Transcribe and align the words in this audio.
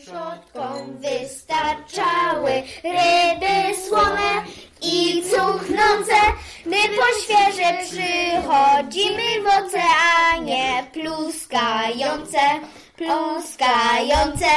Przodkom 0.00 0.98
wystarczały 0.98 2.50
ryby 2.84 3.76
słone 3.88 4.44
i 4.82 5.22
cuchnące. 5.22 6.14
My 6.66 6.76
po 6.76 7.06
świeże 7.22 7.78
przychodzimy 7.82 9.42
w 9.42 9.46
oceanie 9.46 10.84
pluskające, 10.92 12.40
pluskające. 12.96 14.50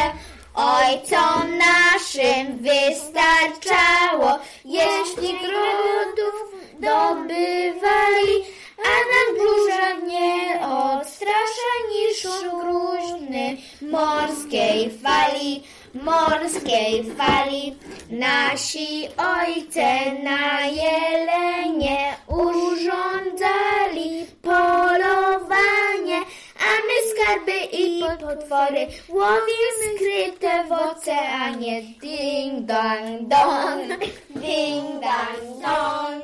Ojcom 0.56 1.58
naszym 1.58 2.58
wystarczało, 2.58 4.40
jeśli 4.66 5.40
grudów 5.40 6.36
dobywali, 6.80 8.46
a 8.94 8.98
nas 9.12 9.30
burza 9.40 9.86
nie 10.08 10.60
odstrasza 10.68 11.72
niż 11.90 12.22
szum 12.22 12.60
gruźny 12.60 13.58
morskiej 13.82 14.92
fali, 15.04 15.64
morskiej 15.94 17.04
fali. 17.18 17.76
Nasi 18.10 19.08
ojce 19.18 19.90
na 20.24 20.66
jelenie 20.66 22.16
urządzali 22.28 24.26
polowanie, 24.42 26.20
a 26.68 26.72
my 26.88 26.98
skarby 27.10 27.58
i 27.72 28.04
potwory 28.22 28.88
łowimy 29.10 29.88
skryte 29.96 30.64
w 30.64 30.72
oceanie. 30.72 31.82
Ding 32.02 32.66
dong 32.66 33.28
dong, 33.28 33.88
ding 34.30 35.02
dong 35.02 35.62
dong. 35.62 36.24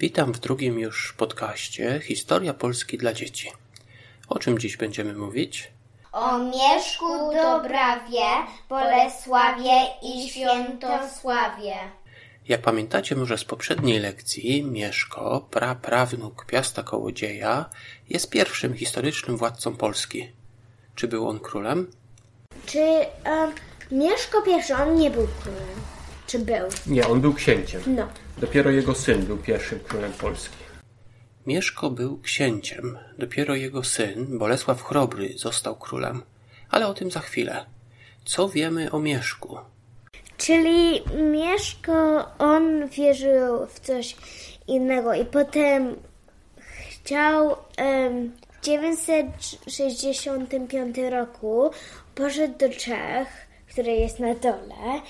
Witam 0.00 0.32
w 0.32 0.38
drugim 0.38 0.78
już 0.78 1.12
podcaście 1.12 2.00
Historia 2.04 2.54
Polski 2.54 2.98
dla 2.98 3.12
dzieci. 3.12 3.52
O 4.28 4.38
czym 4.38 4.58
dziś 4.58 4.76
będziemy 4.76 5.14
mówić? 5.14 5.70
O 6.12 6.38
Mieszku, 6.38 7.34
Dobrawie, 7.34 8.26
Bolesławie 8.68 9.86
i 10.02 10.28
Świętosławie. 10.28 11.74
Jak 12.48 12.60
pamiętacie 12.60 13.16
może 13.16 13.38
z 13.38 13.44
poprzedniej 13.44 13.98
lekcji, 13.98 14.64
Mieszko, 14.64 15.46
praprawnuk 15.50 16.46
Piasta 16.46 16.82
Kołodzieja, 16.82 17.70
jest 18.08 18.30
pierwszym 18.30 18.74
historycznym 18.74 19.36
władcą 19.36 19.76
Polski. 19.76 20.32
Czy 20.94 21.08
był 21.08 21.28
on 21.28 21.40
królem? 21.40 21.90
Czy 22.66 22.78
um, 23.26 23.52
Mieszko 23.90 24.42
I 24.46 24.72
on 24.72 24.94
nie 24.94 25.10
był 25.10 25.28
królem? 25.42 25.97
Czy 26.28 26.38
był? 26.38 26.68
Nie, 26.86 27.06
on 27.06 27.20
był 27.20 27.34
księciem. 27.34 27.80
No. 27.86 28.08
Dopiero 28.38 28.70
jego 28.70 28.94
syn 28.94 29.22
był 29.22 29.36
pierwszym 29.36 29.80
królem 29.80 30.12
Polski. 30.12 30.56
Mieszko 31.46 31.90
był 31.90 32.20
księciem. 32.20 32.98
Dopiero 33.18 33.54
jego 33.54 33.84
syn, 33.84 34.38
Bolesław 34.38 34.82
Chrobry, 34.82 35.32
został 35.36 35.76
królem. 35.76 36.22
Ale 36.70 36.86
o 36.86 36.94
tym 36.94 37.10
za 37.10 37.20
chwilę. 37.20 37.66
Co 38.24 38.48
wiemy 38.48 38.90
o 38.90 38.98
Mieszku? 38.98 39.58
Czyli 40.38 41.02
Mieszko, 41.32 42.26
on 42.38 42.88
wierzył 42.88 43.66
w 43.66 43.80
coś 43.80 44.16
innego 44.66 45.14
i 45.14 45.24
potem 45.24 45.96
chciał 46.90 47.56
em, 47.76 48.32
w 48.60 48.64
965 48.64 50.96
roku 51.10 51.70
poszedł 52.14 52.58
do 52.58 52.68
Czech, 52.68 53.47
który 53.70 53.92
jest 53.92 54.18
na 54.18 54.34
dole. 54.34 55.00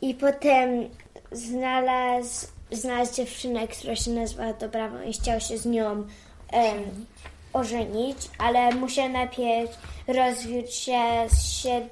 I 0.00 0.14
potem 0.14 0.88
znalazł, 1.32 2.46
znalazł 2.70 3.14
dziewczynę, 3.14 3.68
która 3.68 3.96
się 3.96 4.10
nazywa 4.10 4.52
Dobrawą 4.52 5.02
i 5.02 5.12
chciał 5.12 5.40
się 5.40 5.58
z 5.58 5.66
nią 5.66 6.06
em, 6.52 7.06
ożenić, 7.52 8.18
ale 8.38 8.74
musiał 8.74 9.08
najpierw 9.08 9.78
rozwiódł 10.08 10.70
się 10.70 11.02
z 11.28 11.62
sied, 11.62 11.84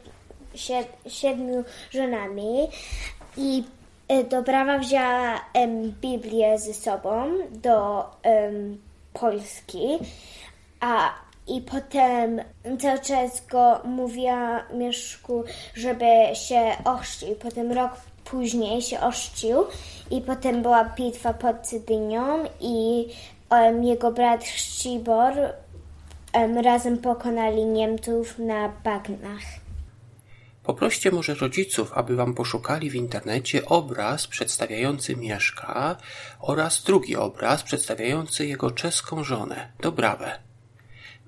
sied, 0.54 0.88
siedmiu 1.06 1.64
żonami. 1.90 2.68
I 3.36 3.64
e, 4.08 4.24
Dobrawa 4.24 4.78
wzięła 4.78 5.40
em, 5.54 5.92
Biblię 6.00 6.58
ze 6.58 6.74
sobą 6.74 7.38
do 7.50 8.04
em, 8.22 8.78
Polski, 9.12 9.98
a 10.80 11.23
i 11.46 11.60
potem 11.60 12.40
cały 12.80 12.98
czas 12.98 13.46
go 13.46 13.80
mówiła 13.84 14.62
Mieszku, 14.74 15.44
żeby 15.74 16.06
się 16.34 16.72
ochrzcił. 16.84 17.34
Potem 17.34 17.72
rok 17.72 17.90
później 18.24 18.82
się 18.82 19.00
ochrzcił 19.00 19.64
i 20.10 20.20
potem 20.20 20.62
była 20.62 20.84
bitwa 20.84 21.34
pod 21.34 21.56
Cydynią 21.62 22.44
i 22.60 23.06
em, 23.50 23.84
jego 23.84 24.12
brat 24.12 24.44
Chrzcibor 24.44 25.32
em, 26.32 26.58
razem 26.58 26.98
pokonali 26.98 27.64
Niemców 27.64 28.38
na 28.38 28.72
bagnach. 28.84 29.42
Poproście 30.62 31.10
może 31.10 31.34
rodziców, 31.34 31.92
aby 31.92 32.16
wam 32.16 32.34
poszukali 32.34 32.90
w 32.90 32.94
internecie 32.94 33.66
obraz 33.66 34.26
przedstawiający 34.26 35.16
Mieszka 35.16 35.96
oraz 36.40 36.82
drugi 36.82 37.16
obraz 37.16 37.62
przedstawiający 37.62 38.46
jego 38.46 38.70
czeską 38.70 39.24
żonę, 39.24 39.72
Dobrawę. 39.80 40.38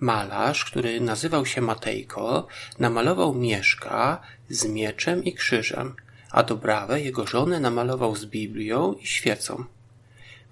Malarz, 0.01 0.65
który 0.65 1.01
nazywał 1.01 1.47
się 1.47 1.61
Matejko, 1.61 2.47
namalował 2.79 3.34
Mieszka 3.34 4.21
z 4.51 4.65
mieczem 4.65 5.25
i 5.25 5.33
krzyżem, 5.33 5.95
a 6.31 6.43
Dobrawę, 6.43 7.01
jego 7.01 7.27
żonę, 7.27 7.61
namalował 7.61 8.17
z 8.17 8.27
Biblią 8.27 8.93
i 8.93 9.07
świecą. 9.07 9.65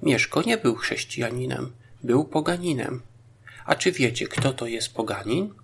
Mieszko 0.02 0.42
nie 0.42 0.58
był 0.58 0.74
chrześcijaninem, 0.74 1.72
był 2.02 2.24
poganinem. 2.24 3.02
A 3.66 3.74
czy 3.74 3.92
wiecie, 3.92 4.28
kto 4.28 4.52
to 4.52 4.66
jest 4.66 4.94
poganin? 4.94 5.54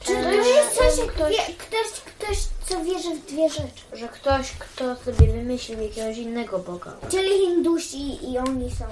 Czy 0.00 0.12
to 0.12 0.32
jest 0.32 0.76
coś, 0.76 1.06
ktoś, 1.08 1.36
ktoś, 1.58 2.00
ktoś, 2.04 2.38
co 2.66 2.84
wierzy 2.84 3.14
w 3.14 3.26
dwie 3.26 3.50
rzeczy? 3.50 3.80
że 3.92 4.08
ktoś, 4.08 4.52
kto 4.52 4.96
sobie 4.96 5.32
wymyślił 5.32 5.80
jakiegoś 5.80 6.16
innego 6.16 6.58
Boga. 6.58 6.92
Czyli 7.10 7.28
Hindusi 7.28 8.32
i 8.32 8.38
oni 8.38 8.70
są. 8.70 8.84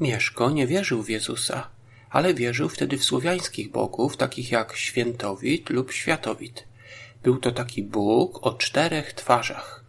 Mieszko 0.00 0.50
nie 0.50 0.66
wierzył 0.66 1.02
w 1.02 1.08
Jezusa, 1.08 1.68
ale 2.16 2.34
wierzył 2.34 2.68
wtedy 2.68 2.98
w 2.98 3.04
słowiańskich 3.04 3.70
bogów, 3.70 4.16
takich 4.16 4.50
jak 4.50 4.76
Świętowit 4.76 5.70
lub 5.70 5.92
Światowit. 5.92 6.64
Był 7.22 7.36
to 7.36 7.52
taki 7.52 7.82
Bóg 7.82 8.46
o 8.46 8.52
czterech 8.52 9.12
twarzach. 9.12 9.84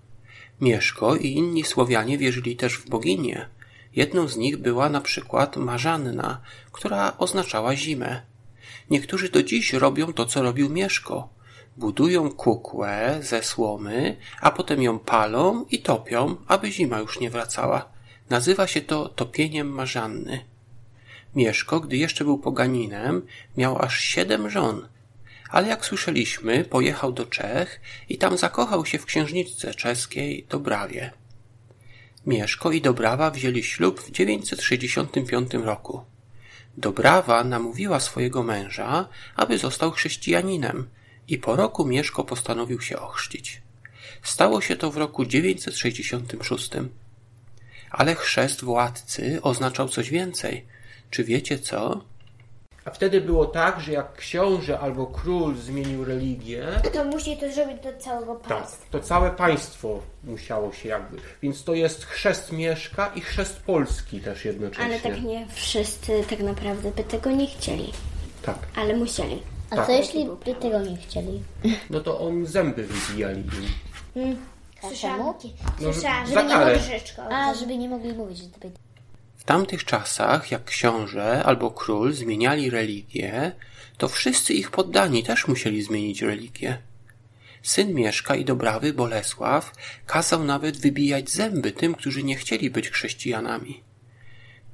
Mieszko 0.62 1.16
i 1.16 1.28
inni 1.28 1.64
Słowianie 1.64 2.18
wierzyli 2.18 2.56
też 2.56 2.78
w 2.78 2.90
boginię. 2.90 3.50
Jedną 3.96 4.28
z 4.28 4.38
nich 4.38 4.58
była 4.58 4.90
na 4.90 5.02
przykład 5.02 5.58
Marzanna, 5.58 6.42
która 6.72 7.18
oznaczała 7.18 7.76
zimę. 7.76 8.22
Niektórzy 8.90 9.30
do 9.30 9.44
dziś 9.44 9.74
robią 9.74 10.14
to, 10.14 10.26
co 10.26 10.42
robił 10.42 10.70
Mieszko. 10.70 11.30
Budują 11.78 12.32
kukłę 12.32 13.20
ze 13.22 13.44
słomy, 13.44 14.18
a 14.42 14.52
potem 14.52 14.82
ją 14.82 15.00
palą 15.00 15.66
i 15.72 15.80
topią, 15.80 16.36
aby 16.48 16.72
zima 16.72 17.00
już 17.00 17.20
nie 17.20 17.30
wracała. 17.30 17.90
Nazywa 18.30 18.68
się 18.68 18.82
to 18.82 19.10
topieniem 19.10 19.70
Marzanny. 19.70 20.57
Mieszko, 21.36 21.80
gdy 21.80 21.98
jeszcze 21.98 22.24
był 22.24 22.38
poganinem, 22.38 23.22
miał 23.58 23.82
aż 23.82 24.00
siedem 24.00 24.50
żon. 24.50 24.88
Ale 25.50 25.68
jak 25.68 25.86
słyszeliśmy, 25.86 26.64
pojechał 26.64 27.12
do 27.12 27.26
Czech 27.26 27.82
i 28.10 28.18
tam 28.18 28.38
zakochał 28.38 28.86
się 28.86 29.00
w 29.00 29.06
księżniczce 29.06 29.74
czeskiej 29.74 30.46
Dobrawie. 30.50 31.12
Mieszko 32.26 32.72
i 32.72 32.82
Dobrawa 32.82 33.32
wzięli 33.32 33.64
ślub 33.64 34.02
w 34.02 34.12
965 34.12 35.54
roku. 35.54 36.02
Dobrawa 36.78 37.44
namówiła 37.44 38.00
swojego 38.00 38.44
męża, 38.44 39.10
aby 39.36 39.58
został 39.58 39.92
chrześcijaninem 39.92 40.90
i 41.28 41.38
po 41.38 41.56
roku 41.56 41.86
Mieszko 41.86 42.24
postanowił 42.24 42.82
się 42.82 43.00
ochrzcić. 43.00 43.62
Stało 44.24 44.62
się 44.62 44.76
to 44.76 44.92
w 44.92 44.98
roku 44.98 45.26
966. 45.26 46.70
Ale 47.92 48.16
chrzest 48.16 48.64
władcy 48.64 49.40
oznaczał 49.42 49.90
coś 49.90 50.10
więcej. 50.10 50.66
Czy 51.12 51.24
wiecie 51.24 51.60
co? 51.60 52.02
A 52.86 52.92
wtedy 52.92 53.22
było 53.22 53.46
tak, 53.46 53.80
że 53.80 53.92
jak 53.92 54.16
książę 54.16 54.80
albo 54.80 55.06
król 55.08 55.56
zmienił 55.56 56.06
religię, 56.06 56.66
To 56.94 57.04
musi 57.04 57.38
to 57.38 57.52
zrobić 57.52 57.78
do 57.84 57.98
całego 58.00 58.36
tak, 58.36 58.48
państwa. 58.58 58.86
to 58.92 59.00
całe 59.00 59.32
państwo 59.32 60.00
musiało 60.24 60.74
się 60.74 60.90
jakby. 60.90 61.18
Więc 61.42 61.64
to 61.64 61.74
jest 61.74 62.06
chrzest 62.06 62.52
Mieszka 62.52 63.08
i 63.16 63.22
chrzest 63.22 63.60
Polski 63.62 64.20
też 64.20 64.46
jednocześnie. 64.46 64.86
Ale 64.86 65.00
tak 65.00 65.22
nie 65.24 65.48
wszyscy 65.54 66.24
tak 66.30 66.40
naprawdę 66.40 66.92
by 66.92 67.04
tego 67.04 67.32
nie 67.32 67.48
chcieli, 67.48 67.92
Tak. 68.42 68.58
ale 68.76 68.96
musieli. 68.96 69.42
A 69.70 69.76
Tak. 69.76 69.86
co 69.86 69.92
jeśli 69.92 70.26
by 70.46 70.56
tego 70.56 70.80
nie 70.82 70.98
chcieli? 70.98 71.44
No 71.90 72.00
to 72.00 72.20
on 72.20 72.46
zęby 72.46 72.84
wybijali 72.84 73.42
im. 73.42 74.38
Czemu? 75.02 75.24
No, 75.82 75.94
Słyszałam, 75.94 76.28
za 76.28 76.34
żeby 76.34 76.44
nie 76.44 76.50
karę. 76.50 76.78
mogli. 76.78 77.34
A, 77.36 77.54
żeby 77.54 77.78
nie 77.78 77.90
mogli 77.90 78.14
mówić, 78.14 78.38
że 78.38 78.48
to 78.48 78.60
by... 78.60 78.72
W 79.38 79.44
tamtych 79.44 79.86
czasach, 79.86 80.52
jak 80.52 80.66
książę 80.66 81.44
albo 81.46 81.72
król 81.72 82.14
zmieniali 82.14 82.70
religię, 82.70 83.52
to 83.98 84.08
wszyscy 84.08 84.54
ich 84.54 84.72
poddani 84.72 85.24
też 85.24 85.48
musieli 85.48 85.84
zmienić 85.84 86.22
religię. 86.22 86.78
Syn 87.64 87.94
Mieszka 87.94 88.36
i 88.36 88.46
Dobrawy, 88.46 88.94
Bolesław, 88.94 89.72
kazał 90.06 90.44
nawet 90.44 90.78
wybijać 90.78 91.30
zęby 91.30 91.72
tym, 91.72 91.96
którzy 91.96 92.24
nie 92.24 92.36
chcieli 92.36 92.70
być 92.70 92.90
chrześcijanami. 92.90 93.84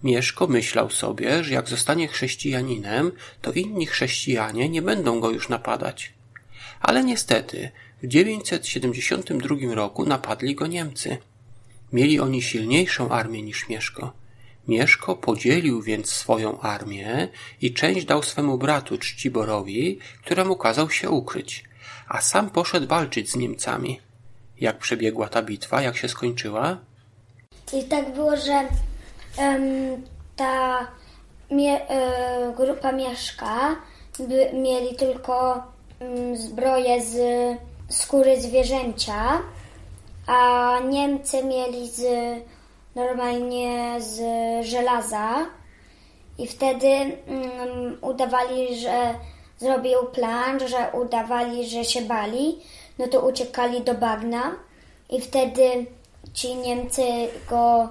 Mieszko 0.03 0.47
myślał 0.47 0.89
sobie, 0.89 1.43
że 1.43 1.53
jak 1.53 1.69
zostanie 1.69 2.07
chrześcijaninem, 2.07 3.11
to 3.41 3.51
inni 3.51 3.85
chrześcijanie 3.85 4.69
nie 4.69 4.81
będą 4.81 5.19
go 5.19 5.31
już 5.31 5.49
napadać. 5.49 6.13
Ale 6.79 7.03
niestety 7.03 7.71
w 8.03 8.07
972 8.07 9.75
roku 9.75 10.05
napadli 10.05 10.55
go 10.55 10.67
Niemcy. 10.67 11.17
Mieli 11.93 12.19
oni 12.19 12.41
silniejszą 12.41 13.09
armię 13.09 13.41
niż 13.41 13.69
Mieszko. 13.69 14.13
Mieszko 14.67 15.15
podzielił 15.15 15.81
więc 15.81 16.11
swoją 16.11 16.59
armię 16.59 17.27
i 17.61 17.73
część 17.73 18.05
dał 18.05 18.23
swemu 18.23 18.57
bratu 18.57 18.97
Czciborowi, 18.97 19.99
któremu 20.25 20.55
kazał 20.55 20.89
się 20.89 21.09
ukryć, 21.09 21.63
a 22.07 22.21
sam 22.21 22.49
poszedł 22.49 22.87
walczyć 22.87 23.31
z 23.31 23.35
Niemcami. 23.35 23.99
Jak 24.59 24.77
przebiegła 24.77 25.29
ta 25.29 25.41
bitwa, 25.41 25.81
jak 25.81 25.97
się 25.97 26.09
skończyła? 26.09 26.77
I 27.73 27.83
tak 27.83 28.13
było, 28.13 28.37
że 28.37 28.67
em, 29.37 30.03
ta 30.35 30.87
mie, 31.51 31.89
e, 31.89 32.53
grupa 32.57 32.91
Mieszka 32.91 33.75
by, 34.19 34.49
mieli 34.53 34.95
tylko 34.95 35.63
mm, 35.99 36.37
zbroję 36.37 37.03
z 37.03 37.17
skóry 37.89 38.41
zwierzęcia, 38.41 39.41
a 40.27 40.79
Niemcy 40.89 41.43
mieli 41.43 41.89
z 41.89 42.01
normalnie 42.95 44.01
z 44.01 44.19
żelaza. 44.65 45.45
I 46.37 46.47
wtedy 46.47 46.87
mm, 46.87 47.97
udawali, 48.01 48.79
że 48.79 49.15
zrobił 49.57 50.03
plan, 50.13 50.59
że 50.67 50.91
udawali, 50.93 51.69
że 51.69 51.85
się 51.85 52.01
bali, 52.01 52.59
no 52.99 53.07
to 53.07 53.21
uciekali 53.21 53.81
do 53.81 53.93
bagna. 53.93 54.55
I 55.09 55.21
wtedy 55.21 55.85
ci 56.33 56.55
Niemcy 56.55 57.03
go 57.49 57.89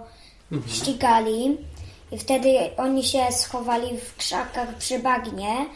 ścigali. 0.67 1.59
I 2.13 2.19
wtedy 2.19 2.49
oni 2.77 3.05
się 3.05 3.33
schowali 3.33 3.99
w 3.99 4.17
krzakach 4.17 4.75
przy 4.75 4.99
bagnie. 4.99 5.67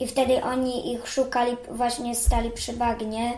I 0.00 0.06
wtedy 0.06 0.42
oni 0.42 0.92
ich 0.92 1.08
szukali, 1.08 1.56
właśnie 1.70 2.14
stali 2.14 2.50
przy 2.50 2.72
bagnie. 2.72 3.32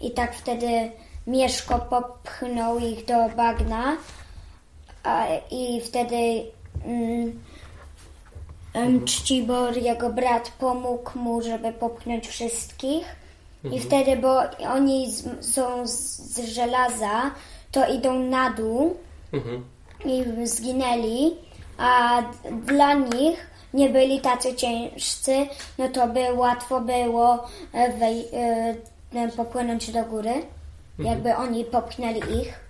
I 0.00 0.10
tak 0.10 0.34
wtedy 0.34 0.90
Mieszko 1.26 1.78
popchnął 1.78 2.78
ich 2.78 3.04
do 3.04 3.28
bagna 3.36 3.96
a, 5.02 5.26
i 5.50 5.80
wtedy 5.80 6.44
em, 8.74 9.04
Czcibor, 9.04 9.76
jego 9.76 10.10
brat, 10.10 10.52
pomógł 10.58 11.18
mu, 11.18 11.42
żeby 11.42 11.72
popchnąć 11.72 12.28
wszystkich. 12.28 13.16
I 13.72 13.80
wtedy, 13.80 14.16
bo 14.16 14.40
oni 14.68 15.12
z, 15.12 15.46
są 15.54 15.86
z, 15.86 15.92
z 16.18 16.48
żelaza, 16.48 17.30
to 17.70 17.86
idą 17.86 18.18
na 18.18 18.50
dół 18.50 18.96
i 20.04 20.46
zginęli, 20.46 21.36
a 21.78 22.22
dla 22.66 22.94
nich 22.94 23.46
nie 23.74 23.88
byli 23.88 24.20
tacy 24.20 24.54
ciężcy, 24.54 25.46
no 25.78 25.88
to 25.88 26.08
by 26.08 26.32
łatwo 26.32 26.80
było 26.80 27.48
e, 27.72 27.98
wej, 27.98 28.28
e, 29.14 29.28
popłynąć 29.36 29.90
do 29.90 30.04
góry, 30.04 30.32
jakby 30.98 31.36
oni 31.36 31.64
popchnęli 31.64 32.18
ich. 32.40 32.60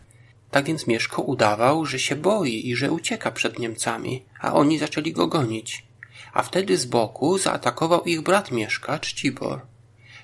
Tak 0.53 0.65
więc 0.65 0.87
Mieszko 0.87 1.23
udawał, 1.23 1.87
że 1.87 1.99
się 1.99 2.17
boi 2.17 2.69
i 2.69 2.77
że 2.77 2.93
ucieka 2.93 3.31
przed 3.31 3.59
Niemcami, 3.59 4.25
a 4.41 4.55
oni 4.55 4.79
zaczęli 4.79 5.13
go 5.13 5.27
gonić. 5.27 5.87
A 6.33 6.43
wtedy 6.43 6.79
z 6.79 6.85
boku 6.85 7.39
zaatakował 7.39 8.05
ich 8.05 8.21
brat 8.21 8.51
Mieszka, 8.51 8.99
Czcibor. 8.99 9.61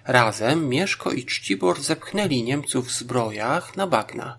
Razem 0.04 0.68
Mieszko 0.68 1.12
i 1.12 1.24
Czcibor 1.24 1.80
zepchnęli 1.80 2.42
Niemców 2.42 2.88
w 2.88 2.98
zbrojach 2.98 3.76
na 3.76 3.86
bagna. 3.86 4.38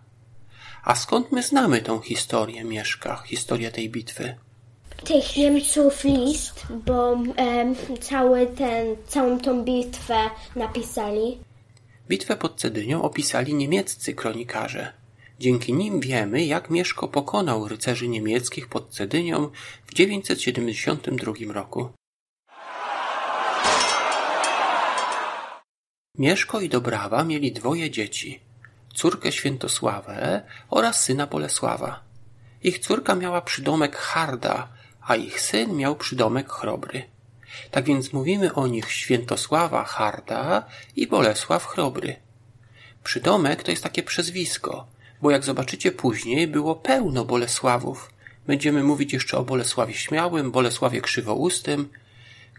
A 0.84 0.96
skąd 0.96 1.32
my 1.32 1.44
znamy 1.44 1.82
tą 1.82 2.00
historię 2.00 2.64
Mieszka, 2.64 3.24
historię 3.26 3.72
tej 3.72 3.90
bitwy? 3.90 4.36
Tych 5.04 5.38
Niemców 5.38 6.04
list, 6.04 6.68
bo 6.86 7.18
em, 7.36 7.76
cały 8.02 8.48
ten, 8.48 8.96
całą 9.08 9.40
tą 9.40 9.64
bitwę 9.64 10.30
napisali. 10.56 11.40
Bitwę 12.10 12.36
pod 12.36 12.60
Cedynią 12.60 13.02
opisali 13.02 13.54
niemieccy 13.54 14.14
kronikarze. 14.14 14.99
Dzięki 15.40 15.74
nim 15.74 16.00
wiemy, 16.00 16.46
jak 16.46 16.70
Mieszko 16.70 17.08
pokonał 17.08 17.68
rycerzy 17.68 18.08
niemieckich 18.08 18.68
pod 18.68 18.90
Cedynią 18.90 19.50
w 19.88 19.94
972 19.94 21.34
roku. 21.54 21.90
Mieszko 26.18 26.62
i 26.62 26.70
Dobrawa 26.70 27.24
mieli 27.24 27.52
dwoje 27.52 27.92
dzieci, 27.92 28.40
córkę 28.94 29.32
Świętosławę 29.32 30.42
oraz 30.70 31.04
syna 31.04 31.28
Bolesława. 31.28 32.04
Ich 32.64 32.80
córka 32.80 33.16
miała 33.16 33.42
przydomek 33.42 33.96
Harda, 33.96 34.68
a 35.02 35.16
ich 35.16 35.42
syn 35.42 35.76
miał 35.76 35.96
przydomek 35.96 36.50
Chrobry. 36.50 37.04
Tak 37.72 37.86
więc 37.86 38.14
mówimy 38.14 38.54
o 38.54 38.68
nich 38.68 38.92
Świętosława 38.92 39.84
Harda 39.84 40.66
i 40.96 41.08
Bolesław 41.08 41.66
Chrobry. 41.66 42.16
Przydomek 43.04 43.64
to 43.64 43.72
jest 43.72 43.84
takie 43.84 44.04
przezwisko, 44.04 44.88
bo 45.22 45.32
jak 45.32 45.44
zobaczycie 45.44 45.92
później, 45.92 46.48
było 46.48 46.76
pełno 46.76 47.26
Bolesławów. 47.26 48.14
Będziemy 48.48 48.84
mówić 48.84 49.14
jeszcze 49.14 49.38
o 49.38 49.44
Bolesławie 49.44 49.94
Śmiałym, 49.94 50.52
Bolesławie 50.52 51.02
Krzywoustym. 51.02 51.90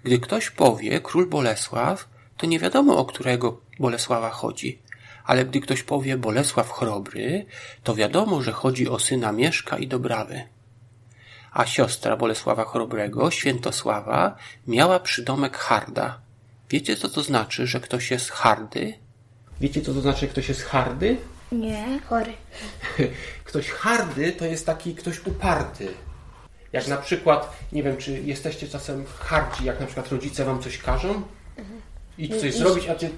Gdy 0.05 0.19
ktoś 0.19 0.51
powie 0.51 1.01
król 1.01 1.29
Bolesław, 1.29 2.09
to 2.37 2.47
nie 2.47 2.59
wiadomo 2.59 2.99
o 2.99 3.05
którego 3.05 3.61
Bolesława 3.79 4.31
chodzi. 4.31 4.79
Ale 5.25 5.45
gdy 5.45 5.61
ktoś 5.61 5.83
powie 5.83 6.17
Bolesław 6.17 6.71
Chrobry, 6.71 7.47
to 7.85 7.95
wiadomo, 7.95 8.43
że 8.43 8.53
chodzi 8.53 8.89
o 8.89 8.99
syna 8.99 9.33
Mieszka 9.33 9.79
i 9.79 9.89
Dobrawy. 9.89 10.43
A 11.53 11.67
siostra 11.67 12.17
Bolesława 12.17 12.65
Chrobrego, 12.65 13.31
Świętosława, 13.31 14.37
miała 14.67 15.01
przydomek 15.01 15.57
Harda. 15.57 16.21
Wiecie, 16.71 16.97
co 16.97 17.09
to 17.09 17.23
znaczy, 17.23 17.67
że 17.67 17.81
ktoś 17.81 18.11
jest 18.11 18.31
hardy? 18.31 18.95
Wiecie, 19.61 19.81
co 19.81 19.95
to 19.95 20.01
znaczy, 20.01 20.29
ktoś 20.29 20.49
jest 20.49 20.63
hardy? 20.63 21.17
Nie. 21.53 22.01
Chory. 22.09 22.33
Ktoś 23.45 23.69
hardy 23.69 24.33
to 24.33 24.45
jest 24.45 24.67
taki 24.67 24.95
ktoś 24.95 25.27
uparty. 25.27 25.89
Jak 26.73 26.89
na 26.89 26.97
przykład, 26.97 27.57
nie 27.73 27.83
wiem, 27.83 27.97
czy 27.97 28.21
jesteście 28.21 28.69
czasem 28.69 29.05
hardzi, 29.19 29.65
jak 29.65 29.81
na 29.81 29.87
przykład 29.87 30.09
rodzice 30.09 30.45
wam 30.45 30.63
coś 30.63 30.79
każą 30.79 31.23
i 32.19 32.29
coś 32.29 32.55
zrobić, 32.55 32.89
a 32.89 32.95
ty 32.95 33.11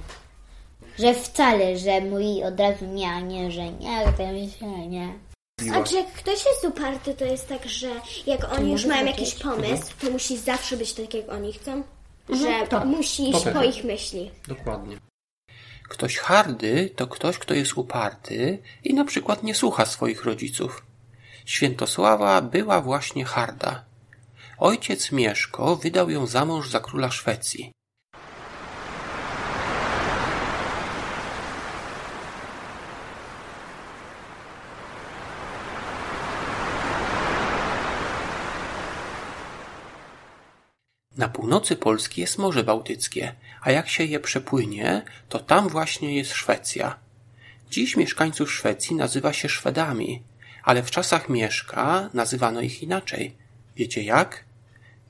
Że 0.98 1.14
wcale, 1.14 1.78
że 1.78 2.00
mówi 2.00 2.44
od 2.44 2.60
razu 2.60 2.86
nie, 2.86 3.10
a 3.10 3.20
nie, 3.20 3.50
że 3.50 3.72
nie, 3.72 4.12
to 4.16 4.58
się 4.58 4.88
nie. 4.88 5.12
A 5.74 5.82
czy 5.82 5.94
jak 5.94 6.12
ktoś 6.12 6.44
jest 6.46 6.64
uparty, 6.64 7.14
to 7.14 7.24
jest 7.24 7.48
tak, 7.48 7.68
że 7.68 7.88
jak 8.26 8.52
oni 8.52 8.72
już 8.72 8.86
mają 8.86 9.06
jakiś 9.06 9.34
pomysł, 9.34 9.92
to 10.00 10.10
musi 10.10 10.38
zawsze 10.38 10.76
być 10.76 10.92
tak, 10.92 11.14
jak 11.14 11.32
oni 11.32 11.52
chcą? 11.52 11.82
Że 12.28 12.66
tak. 12.68 12.84
musi 12.84 13.30
iść 13.30 13.44
po 13.54 13.64
ich 13.64 13.84
myśli. 13.84 14.30
Dokładnie. 14.48 14.96
Ktoś 15.88 16.16
hardy 16.16 16.90
to 16.96 17.06
ktoś, 17.06 17.38
kto 17.38 17.54
jest 17.54 17.78
uparty 17.78 18.58
i 18.84 18.94
na 18.94 19.04
przykład 19.04 19.42
nie 19.42 19.54
słucha 19.54 19.86
swoich 19.86 20.24
rodziców. 20.24 20.82
Świętosława 21.44 22.42
była 22.42 22.80
właśnie 22.80 23.24
harda. 23.24 23.84
Ojciec 24.58 25.12
Mieszko 25.12 25.76
wydał 25.76 26.10
ją 26.10 26.26
za 26.26 26.44
mąż 26.44 26.70
za 26.70 26.80
króla 26.80 27.10
Szwecji. 27.10 27.72
Na 41.16 41.28
północy 41.52 41.76
Polski 41.76 42.20
jest 42.20 42.38
Morze 42.38 42.64
Bałtyckie, 42.64 43.32
a 43.62 43.70
jak 43.70 43.88
się 43.88 44.04
je 44.04 44.20
przepłynie, 44.20 45.02
to 45.28 45.38
tam 45.38 45.68
właśnie 45.68 46.16
jest 46.16 46.32
Szwecja. 46.32 46.98
Dziś 47.70 47.96
mieszkańców 47.96 48.52
Szwecji 48.52 48.96
nazywa 48.96 49.32
się 49.32 49.48
Szwedami, 49.48 50.22
ale 50.64 50.82
w 50.82 50.90
czasach 50.90 51.28
Mieszka 51.28 52.10
nazywano 52.14 52.60
ich 52.60 52.82
inaczej. 52.82 53.34
Wiecie 53.76 54.02
jak? 54.02 54.44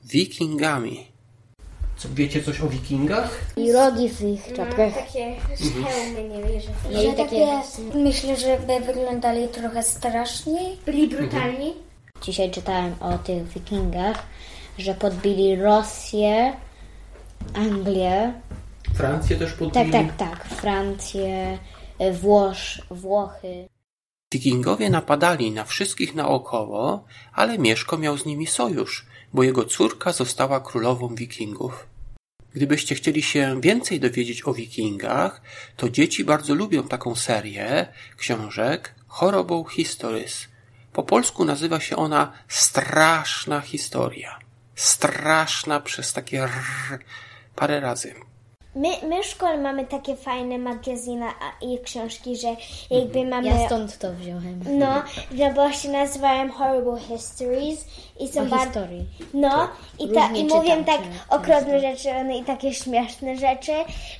Wikingami. 0.03 1.07
Co, 1.97 2.07
wiecie 2.13 2.43
coś 2.43 2.61
o 2.61 2.67
wikingach? 2.67 3.39
I 3.57 3.71
rogi 3.71 4.09
w 4.09 4.21
ich 4.21 4.53
czapkach. 4.55 4.93
Takie 4.93 5.35
Hełmy 5.35 6.29
nie 6.29 6.43
wierzę. 6.43 6.69
Mieli 6.89 7.09
że 7.09 7.13
takie... 7.13 7.47
takie, 7.47 7.97
myślę, 7.99 8.37
że 8.37 8.59
by 8.59 8.85
wyglądali 8.93 9.47
trochę 9.47 9.83
straszniej. 9.83 10.77
Byli 10.85 11.07
brutalni. 11.07 11.73
Dzisiaj 12.21 12.51
czytałem 12.51 12.95
o 12.99 13.17
tych 13.17 13.47
wikingach, 13.47 14.23
że 14.77 14.93
podbili 14.93 15.55
Rosję, 15.55 16.53
Anglię, 17.53 18.33
Francję 18.93 19.35
też 19.37 19.49
tak, 19.49 19.59
podbili. 19.59 19.91
tak, 19.91 20.17
tak, 20.17 20.45
Francję, 20.45 21.59
e, 21.99 22.13
Włosz, 22.13 22.81
Włochy. 22.91 23.67
Wikingowie 24.31 24.89
napadali 24.89 25.51
na 25.51 25.63
wszystkich 25.63 26.15
naokoło, 26.15 27.05
ale 27.33 27.57
Mieszko 27.57 27.97
miał 27.97 28.17
z 28.17 28.25
nimi 28.25 28.47
sojusz, 28.47 29.05
bo 29.33 29.43
jego 29.43 29.65
córka 29.65 30.11
została 30.11 30.59
królową 30.59 31.15
Wikingów. 31.15 31.87
Gdybyście 32.53 32.95
chcieli 32.95 33.23
się 33.23 33.61
więcej 33.61 33.99
dowiedzieć 33.99 34.47
o 34.47 34.53
Wikingach, 34.53 35.41
to 35.77 35.89
dzieci 35.89 36.23
bardzo 36.23 36.55
lubią 36.55 36.83
taką 36.83 37.15
serię 37.15 37.87
książek 38.17 38.95
Horrible 39.07 39.63
Histories. 39.71 40.47
Po 40.93 41.03
polsku 41.03 41.45
nazywa 41.45 41.79
się 41.79 41.95
ona 41.95 42.31
Straszna 42.47 43.61
historia. 43.61 44.39
Straszna 44.75 45.79
przez 45.79 46.13
takie 46.13 46.43
rrr 46.43 46.99
parę 47.55 47.79
razy. 47.79 48.15
My, 48.75 48.89
my 49.07 49.23
w 49.23 49.25
szkole 49.25 49.57
mamy 49.57 49.85
takie 49.85 50.15
fajne 50.15 50.57
magazyny 50.57 51.25
a- 51.25 51.65
i 51.65 51.79
książki, 51.79 52.35
że 52.35 52.55
jakby 52.89 53.25
mamy... 53.25 53.47
Ja 53.47 53.65
stąd 53.65 53.97
to 53.97 54.13
wziąłem. 54.13 54.59
No, 54.79 55.03
no 55.31 55.53
bo 55.55 55.71
się 55.71 55.89
nazywają 55.89 56.51
Horrible 56.51 56.99
Histories 56.99 57.85
i 58.19 58.27
są 58.27 58.49
bardzo... 58.49 58.65
historii. 58.65 59.05
No, 59.33 59.69
i, 59.99 60.09
ta, 60.09 60.27
i 60.27 60.47
czytam 60.47 60.83
tak 60.85 61.01
okropne 61.29 61.79
rzeczy 61.79 62.09
no, 62.25 62.35
i 62.35 62.43
takie 62.43 62.73
śmieszne 62.73 63.37
rzeczy, 63.37 63.71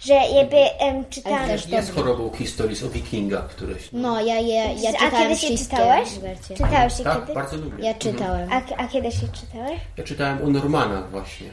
że 0.01 0.13
jakby 0.13 0.57
em, 0.57 1.05
czytałam... 1.09 1.47
też 1.47 1.67
Jest 1.67 1.95
chorobą 1.95 2.31
historii 2.37 2.85
o 2.85 2.89
wikingach, 2.89 3.47
któreś. 3.47 3.89
No, 3.93 4.21
ja, 4.21 4.39
ja, 4.39 4.71
ja 4.71 4.89
A 4.89 4.93
czytałem 4.93 5.11
kiedyś 5.11 5.43
je 5.43 5.49
wszystkie 5.49 5.77
czytałeś? 5.77 6.09
Czytałeś 6.57 6.99
je 6.99 7.05
Tak, 7.05 7.19
kiedyś? 7.19 7.35
bardzo 7.35 7.57
lubię. 7.57 7.83
Ja 7.85 7.93
czytałem. 7.93 8.49
A, 8.53 8.61
a 8.77 8.87
kiedyś 8.87 9.21
je 9.21 9.27
czytałeś? 9.27 9.79
Ja 9.97 10.03
czytałem 10.03 10.43
o 10.43 10.47
Normanach 10.47 11.11
właśnie. 11.11 11.47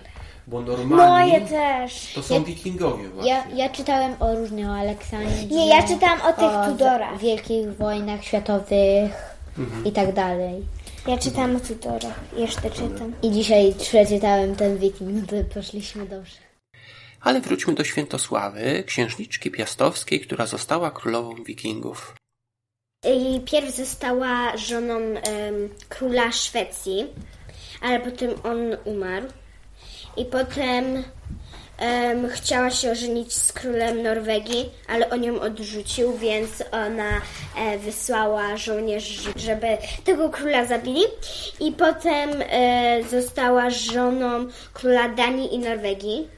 Bo 0.50 0.60
No, 0.62 0.76
Normani 0.76 1.32
ja 1.32 1.40
też. 1.40 2.12
to 2.14 2.22
są 2.22 2.44
wikingowie 2.44 3.08
właśnie. 3.08 3.30
Ja, 3.30 3.44
ja 3.54 3.68
czytałem 3.68 4.14
o 4.20 4.34
różnych 4.34 4.68
o 4.68 4.74
Aleksandrze. 4.74 5.46
Nie, 5.46 5.66
ja 5.68 5.82
czytałam 5.82 6.20
o 6.20 6.32
tych 6.32 6.72
Tudorach. 6.72 7.16
w- 7.18 7.20
wielkich 7.20 7.76
wojnach 7.76 8.24
światowych 8.24 9.10
Mhm. 9.58 9.84
i 9.84 9.92
tak 9.92 10.12
dalej. 10.14 10.66
Ja 11.06 11.18
czytałam 11.18 11.56
o 11.56 11.60
Tudorach. 11.60 12.20
Jeszcze 12.36 12.70
czytam. 12.70 13.12
I 13.22 13.30
dzisiaj 13.30 13.74
przeczytałem 13.78 14.56
ten 14.56 14.78
wiking, 14.78 15.10
no 15.12 15.26
to 15.26 15.54
poszliśmy 15.54 16.06
dobrze. 16.06 16.36
Ale 17.20 17.40
wróćmy 17.40 17.74
do 17.74 17.84
Świętosławy, 17.84 18.84
księżniczki 18.86 19.50
piastowskiej, 19.50 20.20
która 20.20 20.46
została 20.46 20.90
królową 20.90 21.34
wikingów. 21.34 22.14
I 23.04 23.40
pierw 23.40 23.76
została 23.76 24.56
żoną 24.56 24.94
em, 24.98 25.68
króla 25.88 26.32
Szwecji, 26.32 27.06
ale 27.82 28.00
potem 28.00 28.30
on 28.44 28.58
umarł. 28.84 29.26
I 30.16 30.24
potem 30.24 31.04
em, 31.78 32.28
chciała 32.28 32.70
się 32.70 32.90
ożenić 32.90 33.32
z 33.32 33.52
królem 33.52 34.02
Norwegii, 34.02 34.70
ale 34.88 35.10
on 35.10 35.24
ją 35.24 35.40
odrzucił, 35.40 36.18
więc 36.18 36.62
ona 36.72 37.20
e, 37.56 37.78
wysłała 37.78 38.56
żołnierzy, 38.56 39.32
żeby 39.36 39.66
tego 40.04 40.28
króla 40.28 40.64
zabili. 40.64 41.02
I 41.60 41.72
potem 41.72 42.30
e, 42.50 43.02
została 43.10 43.70
żoną 43.70 44.46
króla 44.72 45.08
Danii 45.08 45.54
i 45.54 45.58
Norwegii. 45.58 46.28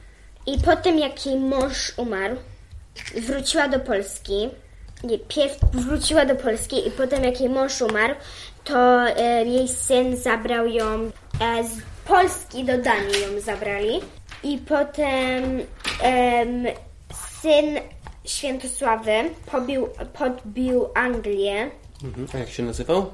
I 0.46 0.58
potem, 0.58 0.98
jak 0.98 1.26
jej 1.26 1.36
mąż 1.36 1.92
umarł, 1.96 2.36
wróciła 3.14 3.68
do 3.68 3.80
Polski. 3.80 4.48
Nie, 5.04 5.18
pierw 5.18 5.58
wróciła 5.72 6.26
do 6.26 6.36
Polski 6.36 6.88
i 6.88 6.90
potem 6.90 7.24
jak 7.24 7.40
jej 7.40 7.50
mąż 7.50 7.82
umarł, 7.82 8.14
to 8.64 9.08
e, 9.08 9.44
jej 9.44 9.68
syn 9.68 10.16
zabrał 10.16 10.66
ją 10.66 11.10
e, 11.40 11.64
z 11.64 11.91
Polski 12.12 12.64
do 12.64 12.78
Danii 12.78 13.20
ją 13.22 13.40
zabrali. 13.40 14.00
I 14.42 14.58
potem 14.58 15.60
em, 16.02 16.66
syn 17.42 17.76
Świętosławy 18.24 19.12
pobił, 19.46 19.88
podbił 20.18 20.88
Anglię, 20.94 21.70
Mhm. 22.04 22.26
A 22.34 22.38
jak 22.38 22.48
się 22.50 22.62
nazywał? 22.62 23.12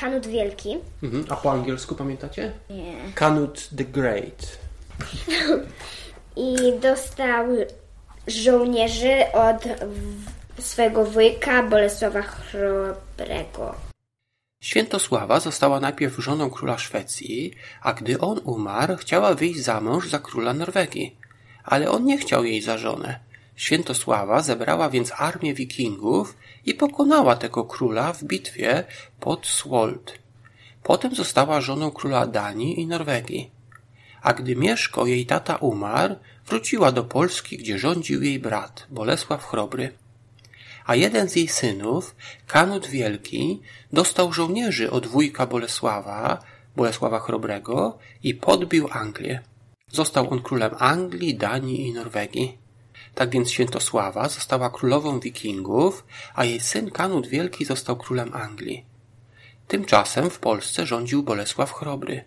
Kanut 0.00 0.26
Wielki. 0.26 0.78
Mhm. 1.02 1.24
A 1.28 1.36
po 1.36 1.50
angielsku 1.52 1.94
pamiętacie? 1.94 2.52
Nie. 2.70 2.94
Canute 3.14 3.60
the 3.76 3.84
Great. 3.84 4.58
i 6.36 6.56
dostał 6.80 7.46
żołnierzy 8.26 9.14
od 9.32 9.64
swojego 10.64 11.04
wujka 11.04 11.62
Bolesława 11.62 12.22
Chrobrego. 12.22 13.89
Świętosława 14.60 15.40
została 15.40 15.80
najpierw 15.80 16.16
żoną 16.18 16.50
króla 16.50 16.78
Szwecji, 16.78 17.54
a 17.82 17.92
gdy 17.92 18.20
on 18.20 18.40
umarł, 18.44 18.96
chciała 18.96 19.34
wyjść 19.34 19.60
za 19.60 19.80
mąż 19.80 20.08
za 20.08 20.18
króla 20.18 20.54
Norwegii. 20.54 21.16
Ale 21.64 21.90
on 21.90 22.04
nie 22.04 22.18
chciał 22.18 22.44
jej 22.44 22.62
za 22.62 22.78
żonę. 22.78 23.20
Świętosława 23.56 24.42
zebrała 24.42 24.90
więc 24.90 25.12
armię 25.16 25.54
wikingów 25.54 26.36
i 26.66 26.74
pokonała 26.74 27.36
tego 27.36 27.64
króla 27.64 28.12
w 28.12 28.24
bitwie 28.24 28.84
pod 29.20 29.46
Swold. 29.46 30.18
Potem 30.82 31.14
została 31.14 31.60
żoną 31.60 31.90
króla 31.90 32.26
Danii 32.26 32.80
i 32.80 32.86
Norwegii. 32.86 33.50
A 34.22 34.32
gdy 34.32 34.56
Mieszko, 34.56 35.06
jej 35.06 35.26
tata, 35.26 35.56
umarł, 35.56 36.16
wróciła 36.46 36.92
do 36.92 37.04
Polski, 37.04 37.58
gdzie 37.58 37.78
rządził 37.78 38.22
jej 38.22 38.38
brat, 38.38 38.86
Bolesław 38.90 39.44
Chrobry 39.44 39.92
a 40.90 40.94
jeden 40.94 41.28
z 41.28 41.36
jej 41.36 41.48
synów, 41.48 42.14
Kanut 42.46 42.86
Wielki, 42.86 43.60
dostał 43.92 44.32
żołnierzy 44.32 44.90
od 44.90 45.06
wujka 45.06 45.46
Bolesława, 45.46 46.38
Bolesława 46.76 47.20
Chrobrego 47.20 47.98
i 48.22 48.34
podbił 48.34 48.88
Anglię. 48.92 49.40
Został 49.92 50.30
on 50.30 50.42
królem 50.42 50.74
Anglii, 50.78 51.34
Danii 51.34 51.88
i 51.88 51.92
Norwegii. 51.92 52.58
Tak 53.14 53.30
więc 53.30 53.50
Świętosława 53.50 54.28
została 54.28 54.70
królową 54.70 55.20
wikingów, 55.20 56.04
a 56.34 56.44
jej 56.44 56.60
syn 56.60 56.90
Kanut 56.90 57.26
Wielki 57.26 57.64
został 57.64 57.96
królem 57.96 58.34
Anglii. 58.34 58.84
Tymczasem 59.68 60.30
w 60.30 60.38
Polsce 60.38 60.86
rządził 60.86 61.22
Bolesław 61.22 61.72
Chrobry. 61.72 62.24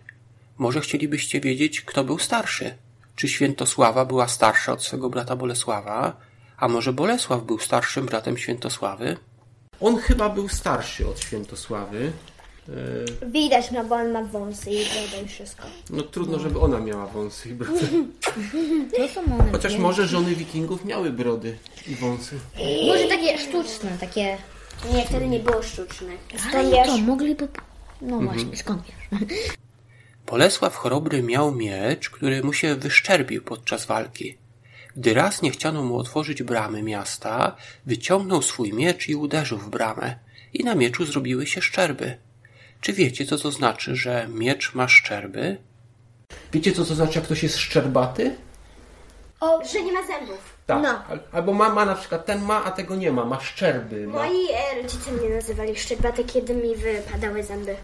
Może 0.58 0.80
chcielibyście 0.80 1.40
wiedzieć, 1.40 1.80
kto 1.80 2.04
był 2.04 2.18
starszy? 2.18 2.74
Czy 3.16 3.28
Świętosława 3.28 4.04
była 4.04 4.28
starsza 4.28 4.72
od 4.72 4.84
swego 4.84 5.10
brata 5.10 5.36
Bolesława? 5.36 6.16
A 6.56 6.68
może 6.68 6.92
Bolesław 6.92 7.44
był 7.44 7.58
starszym 7.58 8.06
bratem 8.06 8.38
Świętosławy? 8.38 9.16
On 9.80 9.96
chyba 9.96 10.28
był 10.28 10.48
starszy 10.48 11.08
od 11.08 11.20
Świętosławy. 11.20 12.12
Widać, 13.26 13.70
no 13.70 13.84
bo 13.84 13.94
on 13.94 14.12
ma 14.12 14.22
wąsy 14.22 14.70
i 14.70 14.84
brodę 14.84 15.22
i 15.24 15.28
wszystko. 15.28 15.62
No 15.90 16.02
trudno, 16.02 16.38
żeby 16.38 16.60
ona 16.60 16.80
miała 16.80 17.06
wąsy 17.06 17.48
i 17.48 17.52
brody. 17.52 17.80
To 18.96 19.08
są 19.08 19.24
one. 19.24 19.52
Chociaż 19.52 19.76
może 19.76 20.06
żony 20.06 20.34
wikingów 20.34 20.84
miały 20.84 21.10
brody 21.10 21.58
i 21.88 21.94
wąsy. 21.94 22.38
Może 22.86 23.04
takie 23.04 23.38
sztuczne, 23.38 23.96
takie... 24.00 24.38
Nie, 24.94 25.04
wtedy 25.06 25.26
nie 25.28 25.40
było 25.40 25.62
sztuczne. 25.62 26.08
Ale 26.54 26.70
wiesz? 26.70 26.86
to 26.86 26.98
mogliby... 26.98 27.48
No 28.00 28.20
właśnie, 28.20 28.56
skąd 28.56 28.82
wiesz? 28.86 29.28
Bolesław 30.26 30.76
Chrobry 30.76 31.22
miał 31.22 31.54
miecz, 31.54 32.10
który 32.10 32.42
mu 32.42 32.52
się 32.52 32.74
wyszczerbił 32.74 33.42
podczas 33.42 33.86
walki. 33.86 34.36
Gdy 34.96 35.14
raz 35.14 35.42
nie 35.42 35.50
chciano 35.50 35.82
mu 35.82 35.98
otworzyć 35.98 36.42
bramy 36.42 36.82
miasta, 36.82 37.56
wyciągnął 37.86 38.42
swój 38.42 38.72
miecz 38.72 39.08
i 39.08 39.14
uderzył 39.14 39.58
w 39.58 39.68
bramę. 39.70 40.16
I 40.52 40.64
na 40.64 40.74
mieczu 40.74 41.06
zrobiły 41.06 41.46
się 41.46 41.62
szczerby. 41.62 42.16
Czy 42.80 42.92
wiecie, 42.92 43.26
co 43.26 43.38
to 43.38 43.50
znaczy, 43.50 43.96
że 43.96 44.28
miecz 44.30 44.74
ma 44.74 44.88
szczerby? 44.88 45.56
Wiecie 46.52 46.72
co 46.72 46.84
to 46.84 46.94
znaczy, 46.94 47.14
jak 47.14 47.24
ktoś 47.24 47.42
jest 47.42 47.56
szczerbaty? 47.58 48.36
Że 49.72 49.82
nie 49.82 49.92
ma 49.92 50.06
zębów. 50.06 50.38
Tak. 50.66 50.82
No. 50.82 51.04
Al- 51.08 51.20
Albo 51.32 51.52
ma, 51.52 51.68
ma 51.74 51.84
na 51.84 51.94
przykład, 51.94 52.26
ten 52.26 52.42
ma, 52.42 52.64
a 52.64 52.70
tego 52.70 52.96
nie 52.96 53.12
ma, 53.12 53.24
ma 53.24 53.40
szczerby. 53.40 54.06
Ma... 54.06 54.12
Moi 54.12 54.46
e, 54.52 54.82
rodzice 54.82 55.12
mnie 55.12 55.28
nazywali 55.28 55.76
szczerbaty, 55.76 56.24
kiedy 56.24 56.54
mi 56.54 56.76
wypadały 56.76 57.42
zęby. 57.42 57.76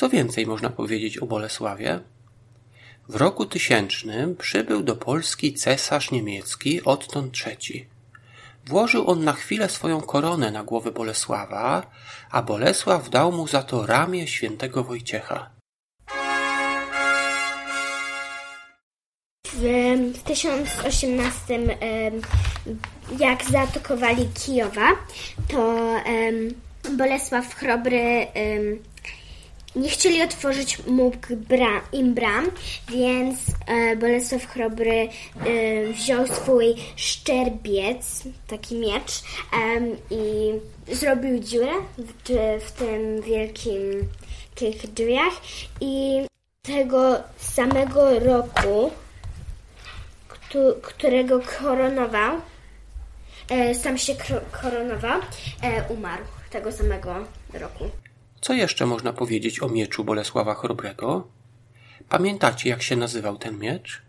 Co 0.00 0.08
więcej 0.08 0.46
można 0.46 0.70
powiedzieć 0.70 1.18
o 1.18 1.26
Bolesławie? 1.26 2.00
W 3.08 3.16
roku 3.16 3.46
tysięcznym 3.46 4.36
przybył 4.36 4.82
do 4.82 4.96
Polski 4.96 5.54
cesarz 5.54 6.10
niemiecki 6.10 6.84
Otton 6.84 7.30
III. 7.46 7.88
Włożył 8.66 9.10
on 9.10 9.24
na 9.24 9.32
chwilę 9.32 9.68
swoją 9.68 10.00
koronę 10.00 10.50
na 10.50 10.64
głowę 10.64 10.92
Bolesława, 10.92 11.90
a 12.30 12.42
Bolesław 12.42 13.10
dał 13.10 13.32
mu 13.32 13.48
za 13.48 13.62
to 13.62 13.86
ramię 13.86 14.26
świętego 14.26 14.84
Wojciecha. 14.84 15.50
W, 19.52 19.62
w 20.14 20.22
1018, 20.22 21.54
em, 21.54 22.20
jak 23.18 23.44
zaatakowali 23.44 24.28
Kijowa, 24.28 24.88
to 25.48 25.76
Bolesław 26.96 27.54
Chrobry 27.54 28.26
nie 29.76 29.88
chcieli 29.88 30.22
otworzyć 30.22 30.78
mógł 30.86 31.36
bra, 31.36 31.80
im 31.92 32.14
bram, 32.14 32.50
więc 32.88 33.38
e, 33.66 33.96
Bolesław 33.96 34.46
Chrobry 34.46 35.08
e, 35.08 35.08
wziął 35.92 36.26
swój 36.26 36.74
szczerbiec, 36.96 38.22
taki 38.46 38.74
miecz 38.74 39.22
em, 39.52 39.96
i 40.10 40.52
zrobił 40.94 41.38
dziurę 41.38 41.72
w, 41.98 42.12
w 42.64 42.72
tym 42.72 43.22
wielkim 43.22 43.80
tych 44.54 44.92
drzwiach 44.92 45.34
i 45.80 46.24
tego 46.62 47.16
samego 47.38 48.18
roku 48.18 48.90
któ- 50.28 50.74
którego 50.82 51.40
koronował, 51.58 52.40
e, 53.50 53.74
sam 53.74 53.98
się 53.98 54.14
koronował, 54.62 55.20
e, 55.62 55.84
umarł 55.88 56.24
tego 56.50 56.72
samego 56.72 57.14
roku. 57.52 57.84
Co 58.40 58.52
jeszcze 58.52 58.86
można 58.86 59.12
powiedzieć 59.12 59.62
o 59.62 59.68
mieczu 59.68 60.04
Bolesława 60.04 60.54
Chrobrego? 60.54 61.28
Pamiętacie, 62.08 62.68
jak 62.70 62.82
się 62.82 62.96
nazywał 62.96 63.36
ten 63.36 63.58
miecz? 63.58 64.02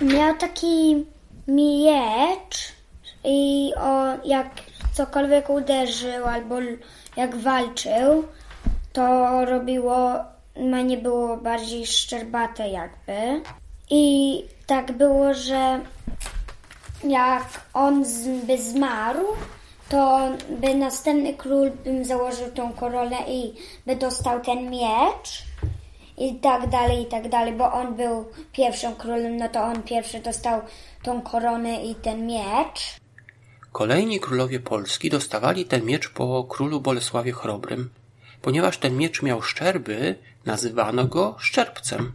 Miał 0.00 0.36
taki 0.36 1.06
miecz 1.48 2.72
i 3.24 3.72
o, 3.76 4.26
jak 4.26 4.48
cokolwiek 4.92 5.50
uderzył 5.50 6.26
albo 6.26 6.56
jak 7.16 7.36
walczył, 7.36 8.24
to 8.92 9.44
robiło 9.44 10.14
nie 10.84 10.96
było 10.96 11.36
bardziej 11.36 11.86
szczerbate 11.86 12.68
jakby. 12.68 13.42
I 13.90 14.44
tak 14.66 14.92
było, 14.92 15.34
że 15.34 15.80
jak 17.04 17.60
on 17.74 18.04
by 18.46 18.58
zmarł, 18.58 19.26
to 19.92 20.30
by 20.60 20.74
następny 20.74 21.34
król 21.34 21.70
bym 21.84 22.04
założył 22.04 22.50
tą 22.52 22.72
koronę 22.72 23.16
i 23.28 23.54
by 23.86 23.96
dostał 23.96 24.40
ten 24.40 24.70
miecz 24.70 25.42
i 26.18 26.34
tak 26.34 26.70
dalej, 26.70 27.02
i 27.02 27.06
tak 27.06 27.28
dalej, 27.28 27.52
bo 27.52 27.72
on 27.72 27.96
był 27.96 28.24
pierwszym 28.52 28.94
królem, 28.94 29.36
no 29.36 29.48
to 29.48 29.62
on 29.62 29.82
pierwszy 29.82 30.20
dostał 30.20 30.60
tą 31.02 31.22
koronę 31.22 31.84
i 31.84 31.94
ten 31.94 32.26
miecz. 32.26 32.96
Kolejni 33.72 34.20
królowie 34.20 34.60
Polski 34.60 35.10
dostawali 35.10 35.64
ten 35.64 35.84
miecz 35.84 36.08
po 36.08 36.44
królu 36.44 36.80
Bolesławie 36.80 37.32
Chrobrym. 37.32 37.90
Ponieważ 38.42 38.78
ten 38.78 38.96
miecz 38.96 39.22
miał 39.22 39.42
szczerby, 39.42 40.14
nazywano 40.46 41.04
go 41.04 41.34
szczerbcem. 41.38 42.12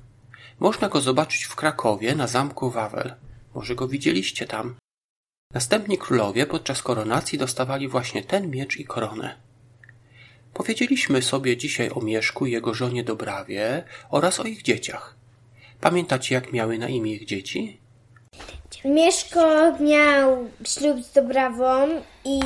Można 0.60 0.89
go 0.89 1.01
zobaczyć 1.01 1.43
w 1.43 1.55
Krakowie 1.55 2.15
na 2.15 2.27
zamku 2.27 2.69
Wawel. 2.69 3.13
Może 3.55 3.75
go 3.75 3.88
widzieliście 3.88 4.48
tam. 4.48 4.75
Następni 5.54 5.98
królowie 5.98 6.46
podczas 6.46 6.82
koronacji 6.82 7.38
dostawali 7.38 7.88
właśnie 7.88 8.24
ten 8.24 8.50
miecz 8.51 8.77
i 8.77 8.86
koronę. 8.86 9.36
Powiedzieliśmy 10.54 11.22
sobie 11.22 11.58
dzisiaj 11.58 11.89
o 11.89 12.01
Mieszku 12.01 12.46
i 12.46 12.51
jego 12.51 12.74
żonie 12.74 13.04
Dobrawie 13.04 13.84
oraz 14.10 14.39
o 14.39 14.44
ich 14.44 14.62
dzieciach. 14.62 15.16
Pamiętacie, 15.82 16.36
jak 16.36 16.54
miały 16.54 16.77
na 16.77 16.88
imię 16.88 17.13
ich 17.13 17.25
dzieci? 17.25 17.80
Mieszko 18.86 19.72
miał 19.80 20.50
ślub 20.68 21.04
z 21.04 21.13
Dobrawą 21.13 21.88
i 22.25 22.39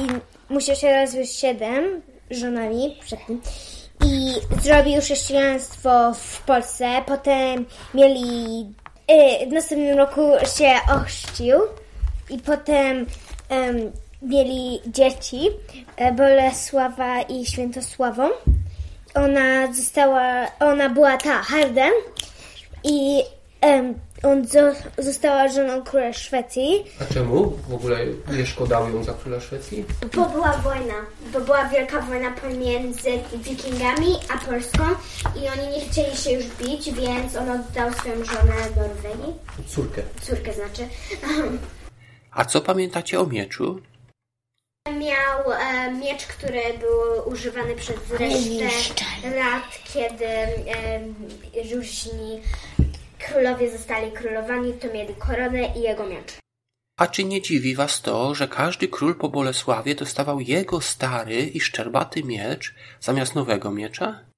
musiał 0.49 0.75
się 0.75 1.01
rozwieść 1.01 1.39
siedem 1.39 2.01
żonami 2.31 2.97
przed 3.01 3.25
tym. 3.25 3.41
I 4.05 4.33
zrobił 4.61 5.01
chrześcijaństwo 5.01 6.13
w 6.13 6.41
Polsce. 6.41 7.03
Potem 7.05 7.65
mieli... 7.93 8.73
y, 9.11 9.49
w 9.49 9.51
następnym 9.51 9.97
roku 9.97 10.31
się 10.57 10.71
ochrzcił. 10.95 11.55
I 12.31 12.37
potem 12.39 13.05
em, 13.49 13.91
mieli 14.21 14.79
dzieci, 14.87 15.49
e, 15.97 16.11
Bolesława 16.11 17.21
i 17.21 17.45
Świętosławą. 17.45 18.29
Ona 19.15 19.73
została, 19.73 20.45
ona 20.59 20.89
była 20.89 21.17
ta 21.17 21.41
Harden 21.41 21.91
i 22.83 23.23
em, 23.61 23.93
on 24.23 24.47
zo, 24.47 24.59
została 24.97 25.47
żoną 25.47 25.81
króla 25.81 26.13
Szwecji, 26.13 26.83
A 27.01 27.13
czemu 27.13 27.49
w 27.69 27.73
ogóle 27.73 27.97
Mieszko 28.31 28.67
dał 28.67 28.89
ją 28.89 29.03
za 29.03 29.13
króla 29.13 29.39
Szwecji? 29.39 29.85
bo 30.15 30.25
była 30.29 30.51
wojna, 30.57 30.93
bo 31.33 31.41
była 31.41 31.65
wielka 31.65 32.01
wojna 32.01 32.31
pomiędzy 32.31 33.09
wikingami 33.33 34.15
a 34.33 34.45
Polską 34.45 34.83
i 35.35 35.39
oni 35.59 35.67
nie 35.77 35.81
chcieli 35.85 36.17
się 36.17 36.31
już 36.31 36.45
bić, 36.45 36.91
więc 36.93 37.35
on 37.35 37.49
oddał 37.49 37.93
swoją 37.93 38.15
żonę 38.25 38.53
Norwegii, 38.77 39.33
Córkę. 39.67 40.01
córkę 40.21 40.53
znaczy. 40.53 40.87
A 42.31 42.45
co 42.45 42.61
pamiętacie 42.61 43.19
o 43.19 43.27
mieczu? 43.27 43.81
Miał 44.99 45.51
e, 45.51 45.91
miecz, 45.91 46.25
który 46.25 46.61
był 46.79 47.33
używany 47.33 47.75
przez 47.75 48.11
resztę 48.11 49.05
lat, 49.35 49.79
kiedy 49.93 50.25
e, 50.25 50.55
różni 51.75 52.41
królowie 53.19 53.71
zostali 53.71 54.11
królowani, 54.11 54.73
to 54.73 54.93
mieli 54.93 55.15
koronę 55.15 55.73
i 55.75 55.81
jego 55.81 56.07
miecz. 56.07 56.33
A 56.99 57.07
czy 57.07 57.23
nie 57.23 57.41
dziwi 57.41 57.75
was 57.75 58.01
to, 58.01 58.35
że 58.35 58.47
każdy 58.47 58.87
król 58.87 59.15
po 59.15 59.29
Bolesławie 59.29 59.95
dostawał 59.95 60.39
jego 60.39 60.81
stary 60.81 61.35
i 61.35 61.59
szczerbaty 61.59 62.23
miecz 62.23 62.75
zamiast 62.99 63.35
nowego 63.35 63.71
miecza? 63.71 64.30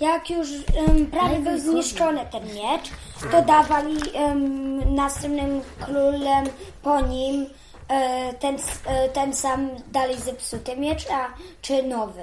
Jak 0.00 0.30
już 0.30 0.48
em, 0.88 1.06
prawie 1.06 1.38
był 1.38 1.58
zniszczony 1.58 2.26
ten 2.32 2.44
miecz, 2.44 2.90
to 3.30 3.42
dawali 3.42 3.96
em, 4.14 4.94
następnym 4.94 5.60
królem 5.80 6.46
po 6.82 7.00
nim 7.00 7.46
e, 7.88 8.34
ten, 8.34 8.56
e, 8.86 9.08
ten 9.08 9.34
sam 9.34 9.70
dalej 9.92 10.20
zepsuty 10.20 10.76
miecz, 10.76 11.06
a 11.10 11.34
czy 11.62 11.82
nowy. 11.82 12.22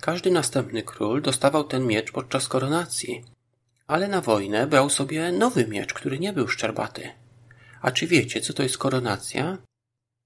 Każdy 0.00 0.30
następny 0.30 0.82
król 0.82 1.22
dostawał 1.22 1.64
ten 1.64 1.86
miecz 1.86 2.12
podczas 2.12 2.48
koronacji, 2.48 3.24
ale 3.86 4.08
na 4.08 4.20
wojnę 4.20 4.66
brał 4.66 4.90
sobie 4.90 5.32
nowy 5.32 5.66
miecz, 5.66 5.94
który 5.94 6.18
nie 6.18 6.32
był 6.32 6.48
szczerbaty. 6.48 7.10
A 7.82 7.90
czy 7.90 8.06
wiecie, 8.06 8.40
co 8.40 8.52
to 8.52 8.62
jest 8.62 8.78
koronacja? 8.78 9.58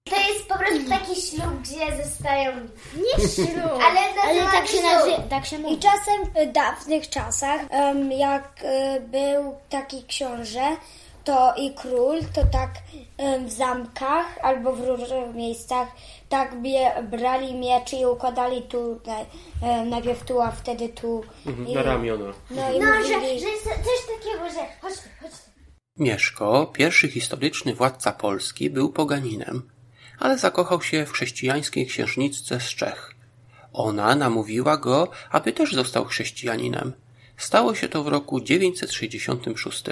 To 0.05 0.17
jest 0.17 0.49
po 0.49 0.59
prostu 0.59 0.89
taki 0.89 1.21
ślub, 1.21 1.61
gdzie 1.63 2.05
zostają... 2.05 2.53
Nie 2.97 3.29
ślub, 3.29 3.73
ale, 3.87 4.01
Ale 4.25 4.43
tak 4.53 4.67
się 4.69 4.83
nazywa, 4.83 5.19
tak 5.31 5.47
się 5.47 5.57
I 5.57 5.59
mówi. 5.59 5.79
czasem 5.79 6.25
w 6.49 6.53
dawnych 6.53 7.09
czasach, 7.09 7.61
em, 7.71 8.13
jak 8.13 8.61
e, 8.65 9.01
był 9.01 9.57
taki 9.69 10.05
książę, 10.05 10.77
to 11.25 11.55
i 11.57 11.75
król, 11.75 12.21
to 12.35 12.43
tak 12.53 12.71
em, 13.19 13.47
w 13.47 13.53
zamkach 13.53 14.39
albo 14.43 14.73
w 14.73 14.81
różnych 14.89 15.35
miejscach 15.35 15.89
tak 16.29 16.63
bie, 16.63 16.93
brali 17.11 17.55
miecze 17.55 17.97
i 17.97 18.07
układali 18.07 18.63
tu, 18.63 19.01
na, 19.07 19.21
e, 19.69 19.85
najpierw 19.85 20.25
tu, 20.25 20.41
a 20.41 20.51
wtedy 20.51 20.89
tu. 20.89 21.25
I, 21.67 21.75
Na 21.75 21.83
ramiona. 21.83 22.33
no 22.51 22.73
i 22.73 22.79
No, 22.81 22.87
że, 22.87 23.17
mówili, 23.17 23.41
że 23.41 23.49
jest 23.49 23.65
coś 23.65 24.17
takiego, 24.17 24.51
że... 24.51 24.67
Chodź, 24.81 24.95
chodź. 25.23 25.33
Mieszko, 25.97 26.67
pierwszy 26.67 27.09
historyczny 27.09 27.75
władca 27.75 28.13
Polski, 28.13 28.71
był 28.71 28.93
poganinem, 28.93 29.71
ale 30.20 30.38
zakochał 30.38 30.83
się 30.83 31.06
w 31.06 31.12
chrześcijańskiej 31.12 31.87
księżniczce 31.87 32.61
z 32.61 32.64
Czech. 32.68 33.14
Ona 33.72 34.14
namówiła 34.14 34.76
go, 34.76 35.09
aby 35.30 35.52
też 35.52 35.72
został 35.74 36.04
chrześcijaninem. 36.04 36.92
Stało 37.37 37.74
się 37.74 37.88
to 37.88 38.04
w 38.04 38.09
roku 38.09 38.40
966. 38.40 39.85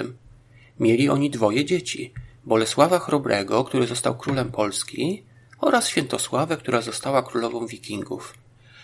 Mieli 0.79 1.09
oni 1.09 1.29
dwoje 1.29 1.65
dzieci. 1.65 2.13
Bolesława 2.45 2.99
Chrobrego, 2.99 3.63
który 3.63 3.87
został 3.87 4.17
królem 4.17 4.51
Polski 4.51 5.23
oraz 5.59 5.87
Świętosławę, 5.87 6.57
która 6.57 6.81
została 6.81 7.23
królową 7.23 7.67
wikingów. 7.67 8.33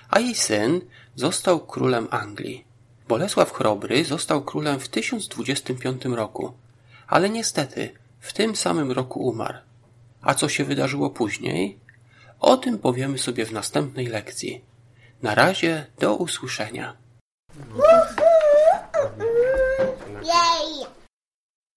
A 0.10 0.19
jej 0.19 0.36
syn 0.36 0.81
został 1.15 1.60
królem 1.60 2.08
Anglii. 2.12 2.65
Bolesław 3.08 3.53
Chrobry 3.53 4.05
został 4.05 4.41
królem 4.41 4.79
w 4.79 4.88
1025 4.88 6.05
roku, 6.05 6.53
ale 7.08 7.29
niestety 7.29 7.89
w 8.19 8.34
tym 8.34 8.55
samym 8.55 8.91
roku 8.91 9.27
umarł. 9.27 9.64
A 10.26 10.34
co 10.34 10.50
się 10.50 10.64
wydarzyło 10.66 11.10
później? 11.10 11.80
O 12.40 12.58
tym 12.58 12.80
powiemy 12.80 13.18
sobie 13.18 13.46
w 13.46 13.52
następnej 13.52 14.08
lekcji. 14.08 14.64
Na 15.22 15.36
razie 15.36 15.86
do 16.00 16.16
usłyszenia. 16.16 16.98